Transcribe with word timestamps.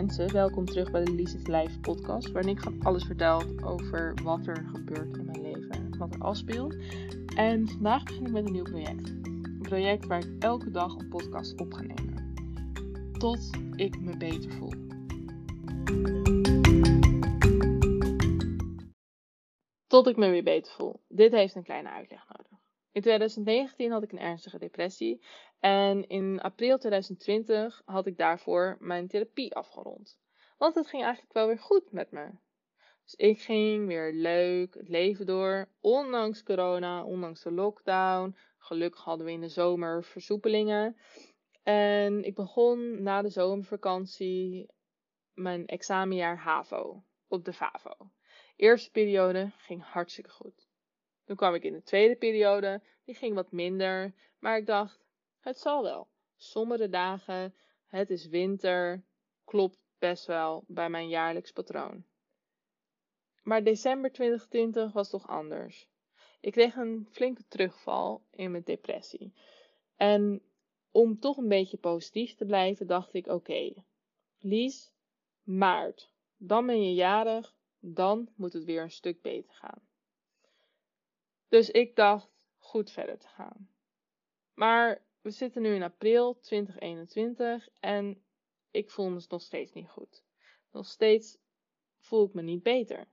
mensen, 0.00 0.32
welkom 0.32 0.64
terug 0.64 0.90
bij 0.90 1.04
de 1.04 1.10
Lies 1.12 1.34
Life 1.46 1.80
podcast, 1.80 2.32
waarin 2.32 2.56
ik 2.56 2.62
alles 2.82 3.04
vertel 3.04 3.42
over 3.64 4.14
wat 4.22 4.46
er 4.46 4.66
gebeurt 4.74 5.16
in 5.16 5.24
mijn 5.24 5.42
leven, 5.42 5.98
wat 5.98 6.14
er 6.14 6.20
afspeelt. 6.20 6.76
En 7.36 7.68
vandaag 7.68 8.02
begin 8.02 8.26
ik 8.26 8.32
met 8.32 8.46
een 8.46 8.52
nieuw 8.52 8.62
project. 8.62 9.08
Een 9.08 9.58
project 9.62 10.06
waar 10.06 10.18
ik 10.18 10.42
elke 10.42 10.70
dag 10.70 10.94
een 10.94 11.08
podcast 11.08 11.60
op 11.60 11.72
ga 11.72 11.82
nemen. 11.82 12.34
Tot 13.18 13.50
ik 13.74 14.00
me 14.00 14.16
beter 14.16 14.52
voel. 14.52 14.72
Tot 19.86 20.06
ik 20.06 20.16
me 20.16 20.30
weer 20.30 20.44
beter 20.44 20.72
voel. 20.72 21.00
Dit 21.08 21.32
heeft 21.32 21.54
een 21.54 21.64
kleine 21.64 21.88
uitleg 21.88 22.24
nodig. 22.28 22.43
In 22.94 23.02
2019 23.02 23.90
had 23.90 24.02
ik 24.02 24.12
een 24.12 24.18
ernstige 24.18 24.58
depressie 24.58 25.20
en 25.60 26.08
in 26.08 26.40
april 26.40 26.78
2020 26.78 27.82
had 27.84 28.06
ik 28.06 28.16
daarvoor 28.16 28.76
mijn 28.80 29.08
therapie 29.08 29.54
afgerond. 29.54 30.18
Want 30.58 30.74
het 30.74 30.86
ging 30.86 31.02
eigenlijk 31.02 31.32
wel 31.32 31.46
weer 31.46 31.58
goed 31.58 31.92
met 31.92 32.10
me. 32.10 32.30
Dus 33.02 33.14
ik 33.14 33.40
ging 33.40 33.86
weer 33.86 34.12
leuk 34.12 34.74
het 34.74 34.88
leven 34.88 35.26
door, 35.26 35.68
ondanks 35.80 36.42
corona, 36.42 37.04
ondanks 37.04 37.42
de 37.42 37.52
lockdown. 37.52 38.36
Gelukkig 38.58 39.04
hadden 39.04 39.26
we 39.26 39.32
in 39.32 39.40
de 39.40 39.48
zomer 39.48 40.04
versoepelingen. 40.04 40.96
En 41.62 42.24
ik 42.24 42.34
begon 42.34 43.02
na 43.02 43.22
de 43.22 43.30
zomervakantie 43.30 44.70
mijn 45.32 45.66
examenjaar 45.66 46.36
HAVO 46.36 47.04
op 47.28 47.44
de 47.44 47.52
VAVO. 47.52 48.10
Eerste 48.56 48.90
periode 48.90 49.52
ging 49.56 49.82
hartstikke 49.82 50.30
goed. 50.30 50.72
Toen 51.24 51.36
kwam 51.36 51.54
ik 51.54 51.62
in 51.64 51.72
de 51.72 51.82
tweede 51.82 52.16
periode, 52.16 52.82
die 53.04 53.14
ging 53.14 53.34
wat 53.34 53.52
minder, 53.52 54.14
maar 54.38 54.56
ik 54.56 54.66
dacht, 54.66 55.04
het 55.40 55.58
zal 55.58 55.82
wel. 55.82 56.08
Sommige 56.36 56.88
dagen, 56.88 57.54
het 57.86 58.10
is 58.10 58.26
winter, 58.26 59.04
klopt 59.44 59.78
best 59.98 60.26
wel 60.26 60.64
bij 60.66 60.90
mijn 60.90 61.08
jaarlijks 61.08 61.52
patroon. 61.52 62.04
Maar 63.42 63.64
december 63.64 64.12
2020 64.12 64.92
was 64.92 65.10
toch 65.10 65.28
anders. 65.28 65.88
Ik 66.40 66.52
kreeg 66.52 66.76
een 66.76 67.08
flinke 67.10 67.44
terugval 67.48 68.22
in 68.30 68.50
mijn 68.50 68.62
depressie. 68.62 69.32
En 69.96 70.42
om 70.90 71.18
toch 71.18 71.36
een 71.36 71.48
beetje 71.48 71.76
positief 71.76 72.34
te 72.34 72.44
blijven, 72.44 72.86
dacht 72.86 73.14
ik: 73.14 73.26
oké, 73.26 73.72
Lies, 74.38 74.92
maart, 75.42 76.10
dan 76.36 76.66
ben 76.66 76.82
je 76.82 76.94
jarig, 76.94 77.54
dan 77.78 78.28
moet 78.36 78.52
het 78.52 78.64
weer 78.64 78.82
een 78.82 78.90
stuk 78.90 79.22
beter 79.22 79.54
gaan. 79.54 79.82
Dus 81.54 81.70
ik 81.70 81.96
dacht 81.96 82.28
goed 82.56 82.90
verder 82.90 83.18
te 83.18 83.28
gaan. 83.28 83.70
Maar 84.54 85.04
we 85.20 85.30
zitten 85.30 85.62
nu 85.62 85.74
in 85.74 85.82
april 85.82 86.38
2021 86.40 87.68
en 87.80 88.24
ik 88.70 88.90
voel 88.90 89.08
me 89.08 89.24
nog 89.28 89.42
steeds 89.42 89.72
niet 89.72 89.88
goed. 89.88 90.24
Nog 90.70 90.86
steeds 90.86 91.38
voel 91.98 92.26
ik 92.26 92.34
me 92.34 92.42
niet 92.42 92.62
beter. 92.62 93.08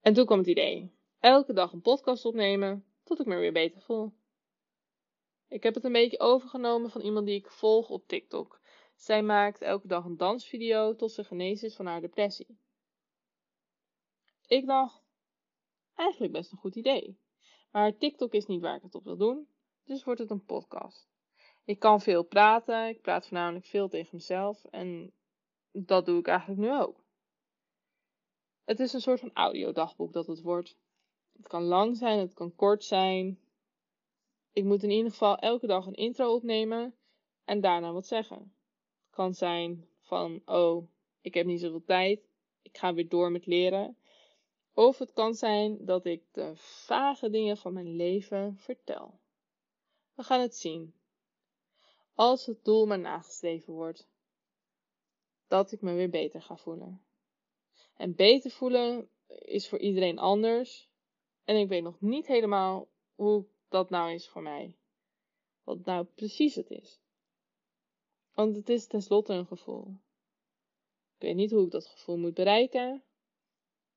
En 0.00 0.14
toen 0.14 0.26
kwam 0.26 0.38
het 0.38 0.46
idee: 0.46 0.96
elke 1.20 1.52
dag 1.52 1.72
een 1.72 1.80
podcast 1.80 2.24
opnemen 2.24 2.84
tot 3.02 3.20
ik 3.20 3.26
me 3.26 3.36
weer 3.36 3.52
beter 3.52 3.80
voel. 3.80 4.12
Ik 5.48 5.62
heb 5.62 5.74
het 5.74 5.84
een 5.84 5.92
beetje 5.92 6.20
overgenomen 6.20 6.90
van 6.90 7.00
iemand 7.00 7.26
die 7.26 7.36
ik 7.38 7.50
volg 7.50 7.88
op 7.88 8.08
TikTok. 8.08 8.60
Zij 8.94 9.22
maakt 9.22 9.62
elke 9.62 9.86
dag 9.86 10.04
een 10.04 10.16
dansvideo 10.16 10.96
tot 10.96 11.12
ze 11.12 11.24
genezen 11.24 11.68
is 11.68 11.76
van 11.76 11.86
haar 11.86 12.00
depressie. 12.00 12.58
Ik 14.46 14.66
dacht, 14.66 15.05
eigenlijk 15.96 16.32
best 16.32 16.52
een 16.52 16.58
goed 16.58 16.76
idee. 16.76 17.18
Maar 17.70 17.98
TikTok 17.98 18.32
is 18.32 18.46
niet 18.46 18.60
waar 18.60 18.76
ik 18.76 18.82
het 18.82 18.94
op 18.94 19.04
wil 19.04 19.16
doen, 19.16 19.48
dus 19.84 20.04
wordt 20.04 20.20
het 20.20 20.30
een 20.30 20.44
podcast. 20.44 21.08
Ik 21.64 21.78
kan 21.78 22.00
veel 22.00 22.22
praten, 22.22 22.88
ik 22.88 23.00
praat 23.00 23.26
voornamelijk 23.26 23.66
veel 23.66 23.88
tegen 23.88 24.10
mezelf 24.12 24.64
en 24.64 25.12
dat 25.72 26.06
doe 26.06 26.18
ik 26.18 26.26
eigenlijk 26.26 26.60
nu 26.60 26.72
ook. 26.80 27.04
Het 28.64 28.80
is 28.80 28.92
een 28.92 29.00
soort 29.00 29.20
van 29.20 29.30
audiodagboek 29.34 30.12
dat 30.12 30.26
het 30.26 30.40
wordt. 30.40 30.76
Het 31.36 31.48
kan 31.48 31.62
lang 31.62 31.96
zijn, 31.96 32.18
het 32.18 32.34
kan 32.34 32.54
kort 32.54 32.84
zijn. 32.84 33.40
Ik 34.52 34.64
moet 34.64 34.82
in 34.82 34.90
ieder 34.90 35.10
geval 35.10 35.36
elke 35.36 35.66
dag 35.66 35.86
een 35.86 35.94
intro 35.94 36.34
opnemen 36.34 36.94
en 37.44 37.60
daarna 37.60 37.92
wat 37.92 38.06
zeggen. 38.06 38.38
Het 39.06 39.10
kan 39.10 39.34
zijn 39.34 39.88
van, 40.00 40.42
oh, 40.44 40.88
ik 41.20 41.34
heb 41.34 41.46
niet 41.46 41.60
zoveel 41.60 41.84
tijd, 41.84 42.28
ik 42.62 42.78
ga 42.78 42.94
weer 42.94 43.08
door 43.08 43.30
met 43.32 43.46
leren. 43.46 43.96
Of 44.76 44.98
het 44.98 45.12
kan 45.12 45.34
zijn 45.34 45.84
dat 45.84 46.04
ik 46.04 46.22
de 46.32 46.52
vage 46.56 47.30
dingen 47.30 47.56
van 47.56 47.72
mijn 47.72 47.96
leven 47.96 48.56
vertel. 48.56 49.20
We 50.14 50.22
gaan 50.22 50.40
het 50.40 50.56
zien. 50.56 50.94
Als 52.14 52.46
het 52.46 52.64
doel 52.64 52.86
maar 52.86 52.98
nagestreven 52.98 53.72
wordt, 53.72 54.08
dat 55.48 55.72
ik 55.72 55.80
me 55.80 55.94
weer 55.94 56.10
beter 56.10 56.42
ga 56.42 56.56
voelen. 56.56 57.04
En 57.96 58.14
beter 58.14 58.50
voelen 58.50 59.10
is 59.26 59.68
voor 59.68 59.78
iedereen 59.78 60.18
anders. 60.18 60.90
En 61.44 61.56
ik 61.56 61.68
weet 61.68 61.82
nog 61.82 62.00
niet 62.00 62.26
helemaal 62.26 62.88
hoe 63.14 63.46
dat 63.68 63.90
nou 63.90 64.12
is 64.12 64.28
voor 64.28 64.42
mij. 64.42 64.76
Wat 65.64 65.84
nou 65.84 66.04
precies 66.04 66.54
het 66.54 66.70
is. 66.70 67.00
Want 68.34 68.56
het 68.56 68.68
is 68.68 68.86
tenslotte 68.86 69.32
een 69.32 69.46
gevoel. 69.46 69.96
Ik 71.14 71.22
weet 71.22 71.36
niet 71.36 71.50
hoe 71.50 71.64
ik 71.64 71.70
dat 71.70 71.86
gevoel 71.86 72.16
moet 72.16 72.34
bereiken, 72.34 73.04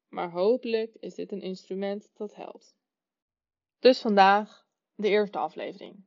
maar 0.09 0.31
hopelijk 0.31 0.95
is 0.99 1.15
dit 1.15 1.31
een 1.31 1.41
instrument 1.41 2.11
dat 2.13 2.35
helpt. 2.35 2.75
Dus 3.79 4.01
vandaag 4.01 4.67
de 4.95 5.07
eerste 5.07 5.37
aflevering. 5.37 6.03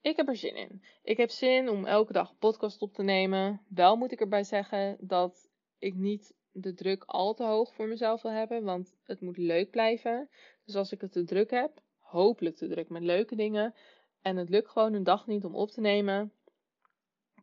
Ik 0.00 0.16
heb 0.16 0.28
er 0.28 0.36
zin 0.36 0.56
in. 0.56 0.82
Ik 1.02 1.16
heb 1.16 1.30
zin 1.30 1.68
om 1.68 1.84
elke 1.84 2.12
dag 2.12 2.38
podcast 2.38 2.82
op 2.82 2.92
te 2.92 3.02
nemen. 3.02 3.62
Wel 3.68 3.96
moet 3.96 4.12
ik 4.12 4.20
erbij 4.20 4.44
zeggen 4.44 4.96
dat 5.00 5.50
ik 5.78 5.94
niet 5.94 6.34
de 6.52 6.74
druk 6.74 7.04
al 7.04 7.34
te 7.34 7.44
hoog 7.44 7.74
voor 7.74 7.88
mezelf 7.88 8.22
wil 8.22 8.32
hebben, 8.32 8.64
want 8.64 8.96
het 9.02 9.20
moet 9.20 9.36
leuk 9.36 9.70
blijven. 9.70 10.28
Dus 10.64 10.74
als 10.74 10.92
ik 10.92 11.00
het 11.00 11.12
te 11.12 11.24
druk 11.24 11.50
heb, 11.50 11.82
hopelijk 11.98 12.56
te 12.56 12.68
druk 12.68 12.88
met 12.88 13.02
leuke 13.02 13.36
dingen, 13.36 13.74
en 14.22 14.36
het 14.36 14.48
lukt 14.48 14.68
gewoon 14.68 14.92
een 14.92 15.04
dag 15.04 15.26
niet 15.26 15.44
om 15.44 15.54
op 15.54 15.70
te 15.70 15.80
nemen, 15.80 16.32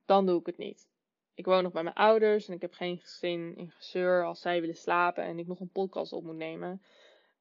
dan 0.06 0.26
doe 0.26 0.40
ik 0.40 0.46
het 0.46 0.58
niet. 0.58 0.88
Ik 1.36 1.46
woon 1.46 1.64
nog 1.64 1.72
bij 1.72 1.84
mijn 1.84 1.96
ouders 1.96 2.48
en 2.48 2.54
ik 2.54 2.62
heb 2.62 2.74
geen 2.74 3.02
zin 3.04 3.56
in 3.56 3.72
gezeur 3.72 4.26
als 4.26 4.42
zij 4.42 4.60
willen 4.60 4.76
slapen 4.76 5.24
en 5.24 5.40
ik 5.40 5.48
nog 5.48 5.60
een 5.60 5.72
podcast 5.72 6.14
op 6.14 6.24
moet 6.24 6.36
nemen. 6.36 6.84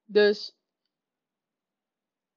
Dus 0.05 0.57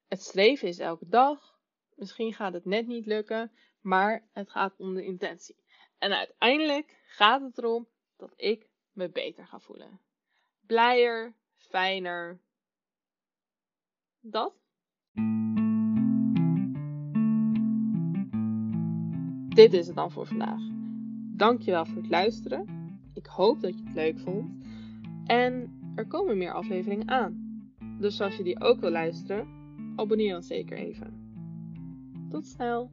het 0.08 0.22
streven 0.22 0.68
is 0.68 0.78
elke 0.78 1.08
dag. 1.08 1.58
Misschien 1.94 2.34
gaat 2.34 2.52
het 2.52 2.64
net 2.64 2.86
niet 2.86 3.06
lukken, 3.06 3.52
maar 3.80 4.28
het 4.32 4.50
gaat 4.50 4.74
om 4.76 4.94
de 4.94 5.04
intentie. 5.04 5.56
En 5.98 6.12
uiteindelijk 6.12 7.02
gaat 7.06 7.42
het 7.42 7.58
erom 7.58 7.88
dat 8.16 8.32
ik 8.36 8.68
me 8.92 9.10
beter 9.10 9.46
ga 9.46 9.58
voelen. 9.58 10.00
Blijer, 10.60 11.34
fijner. 11.56 12.40
Dat. 14.20 14.54
Dit 19.54 19.72
is 19.72 19.86
het 19.86 19.96
dan 19.96 20.10
voor 20.10 20.26
vandaag. 20.26 20.75
Dankjewel 21.36 21.86
voor 21.86 22.02
het 22.02 22.10
luisteren. 22.10 22.66
Ik 23.14 23.26
hoop 23.26 23.60
dat 23.60 23.78
je 23.78 23.84
het 23.84 23.94
leuk 23.94 24.18
vond. 24.18 24.66
En 25.26 25.70
er 25.94 26.06
komen 26.06 26.38
meer 26.38 26.52
afleveringen 26.52 27.08
aan. 27.08 27.62
Dus 28.00 28.20
als 28.20 28.36
je 28.36 28.42
die 28.42 28.60
ook 28.60 28.80
wil 28.80 28.90
luisteren, 28.90 29.48
abonneer 29.96 30.32
dan 30.32 30.42
zeker 30.42 30.76
even. 30.76 31.14
Tot 32.30 32.46
snel! 32.46 32.90